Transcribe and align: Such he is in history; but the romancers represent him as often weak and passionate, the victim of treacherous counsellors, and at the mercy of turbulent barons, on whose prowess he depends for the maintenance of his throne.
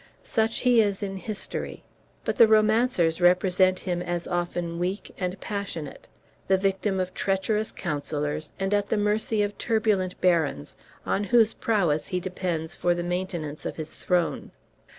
Such 0.23 0.61
he 0.61 0.81
is 0.81 1.03
in 1.03 1.17
history; 1.17 1.83
but 2.25 2.37
the 2.37 2.47
romancers 2.47 3.21
represent 3.21 3.81
him 3.81 4.01
as 4.01 4.27
often 4.27 4.79
weak 4.79 5.13
and 5.19 5.39
passionate, 5.39 6.07
the 6.47 6.57
victim 6.57 6.99
of 6.99 7.13
treacherous 7.13 7.71
counsellors, 7.71 8.51
and 8.59 8.73
at 8.73 8.89
the 8.89 8.97
mercy 8.97 9.43
of 9.43 9.55
turbulent 9.59 10.19
barons, 10.19 10.75
on 11.05 11.25
whose 11.25 11.53
prowess 11.53 12.07
he 12.07 12.19
depends 12.19 12.75
for 12.75 12.95
the 12.95 13.03
maintenance 13.03 13.63
of 13.63 13.75
his 13.77 13.93
throne. 13.95 14.49